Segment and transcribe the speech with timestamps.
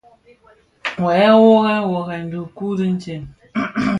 [1.03, 3.23] Wè wuorèn wuorèn dhi dikuu ditsem.